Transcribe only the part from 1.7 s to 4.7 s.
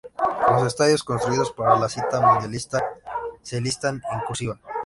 la cita mundialista se listan en "cursiva".